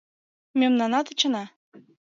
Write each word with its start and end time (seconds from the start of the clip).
Мемнанат 0.59 1.03
ачана 1.11 1.43